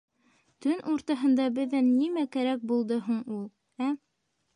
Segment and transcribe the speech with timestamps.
[0.65, 3.45] Төн уртаһында беҙҙән нимә кәрәк булды һуң ул,
[3.89, 3.91] ә?